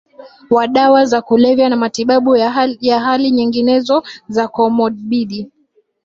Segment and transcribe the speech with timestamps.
[0.49, 2.35] wa dawa za kulevya na matibabu
[2.83, 5.51] ya hali nyinginezo za komobidi